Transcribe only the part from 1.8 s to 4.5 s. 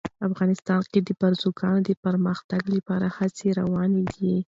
د پرمختګ لپاره هڅې روانې دي.